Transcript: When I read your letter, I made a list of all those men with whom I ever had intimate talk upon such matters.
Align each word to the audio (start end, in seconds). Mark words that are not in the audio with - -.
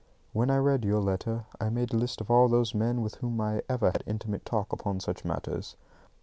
When 0.33 0.49
I 0.49 0.57
read 0.57 0.83
your 0.83 0.99
letter, 0.99 1.45
I 1.59 1.69
made 1.69 1.93
a 1.93 1.95
list 1.95 2.21
of 2.21 2.31
all 2.31 2.47
those 2.47 2.73
men 2.73 3.01
with 3.03 3.17
whom 3.17 3.39
I 3.39 3.61
ever 3.69 3.91
had 3.91 4.03
intimate 4.07 4.45
talk 4.47 4.73
upon 4.73 4.99
such 4.99 5.23
matters. 5.23 5.75